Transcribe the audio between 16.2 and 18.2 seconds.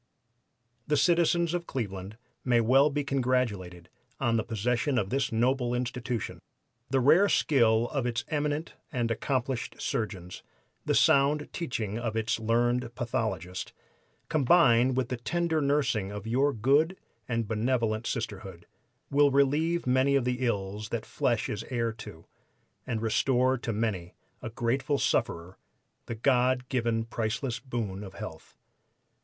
your good and benevolent